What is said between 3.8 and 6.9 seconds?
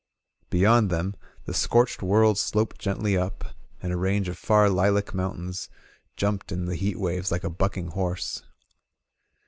and a range of far lilac mountains jiunped in the